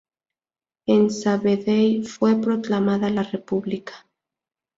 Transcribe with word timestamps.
En 0.87 1.11
Sabadell 1.11 2.05
fue 2.07 2.41
proclamada 2.41 3.11
la 3.11 3.21
República. 3.21 4.09